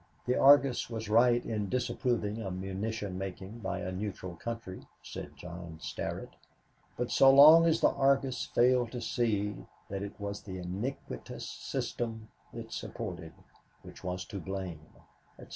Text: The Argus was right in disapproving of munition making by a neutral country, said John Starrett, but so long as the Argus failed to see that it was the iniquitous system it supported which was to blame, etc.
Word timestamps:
The 0.25 0.35
Argus 0.35 0.89
was 0.89 1.09
right 1.11 1.45
in 1.45 1.69
disapproving 1.69 2.41
of 2.41 2.55
munition 2.55 3.19
making 3.19 3.59
by 3.59 3.81
a 3.81 3.91
neutral 3.91 4.35
country, 4.35 4.87
said 5.03 5.37
John 5.37 5.77
Starrett, 5.79 6.31
but 6.97 7.11
so 7.11 7.29
long 7.29 7.67
as 7.67 7.81
the 7.81 7.91
Argus 7.91 8.45
failed 8.47 8.91
to 8.93 8.99
see 9.01 9.63
that 9.91 10.01
it 10.01 10.19
was 10.19 10.41
the 10.41 10.57
iniquitous 10.57 11.45
system 11.47 12.29
it 12.51 12.71
supported 12.71 13.33
which 13.83 14.03
was 14.03 14.25
to 14.25 14.39
blame, 14.39 14.87
etc. 15.37 15.49